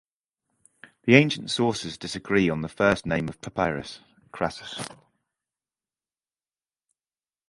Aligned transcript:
The 1.03 1.13
ancient 1.13 1.51
sources 1.51 1.95
disagree 1.95 2.49
on 2.49 2.61
the 2.63 2.67
first 2.67 3.05
name 3.05 3.29
of 3.29 3.39
Papirius 3.39 3.99
Crassus. 4.31 4.87